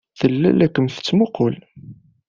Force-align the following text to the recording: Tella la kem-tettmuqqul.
Tella 0.19 0.49
la 0.51 0.67
kem-tettmuqqul. 0.67 1.55